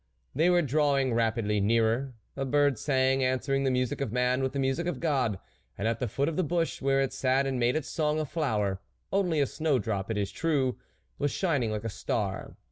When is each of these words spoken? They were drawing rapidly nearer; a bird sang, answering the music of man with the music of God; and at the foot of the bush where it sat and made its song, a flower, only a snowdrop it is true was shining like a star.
They 0.33 0.49
were 0.49 0.63
drawing 0.63 1.13
rapidly 1.13 1.59
nearer; 1.59 2.15
a 2.35 2.43
bird 2.43 2.79
sang, 2.79 3.23
answering 3.23 3.65
the 3.65 3.69
music 3.69 4.01
of 4.01 4.11
man 4.11 4.41
with 4.41 4.53
the 4.53 4.57
music 4.57 4.87
of 4.87 4.99
God; 4.99 5.37
and 5.77 5.87
at 5.87 5.99
the 5.99 6.07
foot 6.07 6.27
of 6.27 6.37
the 6.37 6.43
bush 6.43 6.81
where 6.81 7.01
it 7.01 7.13
sat 7.13 7.45
and 7.45 7.59
made 7.59 7.75
its 7.75 7.87
song, 7.87 8.19
a 8.19 8.25
flower, 8.25 8.81
only 9.13 9.39
a 9.39 9.45
snowdrop 9.45 10.09
it 10.09 10.17
is 10.17 10.31
true 10.31 10.79
was 11.19 11.29
shining 11.29 11.69
like 11.69 11.83
a 11.83 11.89
star. 11.89 12.57